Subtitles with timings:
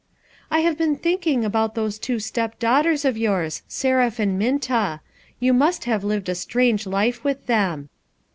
[0.49, 3.19] "I have been thinking about those two step daughters of.
[3.19, 4.99] yours, Seraph and Minta.
[5.39, 7.87] You must have lived a strange life with them."